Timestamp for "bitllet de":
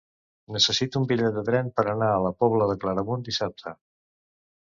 1.11-1.43